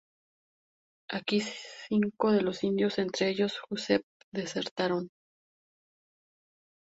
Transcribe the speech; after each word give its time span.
Aquí 1.11 1.41
cinco 1.41 2.31
de 2.31 2.41
los 2.41 2.63
indios, 2.63 2.97
entre 2.97 3.29
ellos 3.29 3.59
Jusepe, 3.69 4.07
desertaron. 4.33 5.11